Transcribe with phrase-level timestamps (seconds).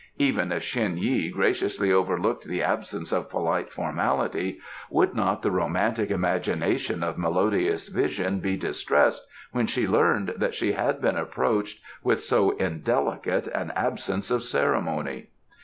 [0.17, 4.57] Even if Shen Yi graciously overlooked the absence of polite formality,
[4.89, 10.71] would not the romantic imagination of Melodious Vision be distressed when she learned that she
[10.71, 15.27] had been approached with so indelicate an absence of ceremony?